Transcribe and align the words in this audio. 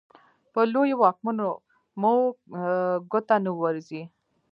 په 0.53 0.61
لویو 0.73 0.99
واکمنو 1.03 1.49
مو 2.01 2.13
ګوته 3.11 3.35
نه 3.45 3.51
ورځي. 3.61 4.03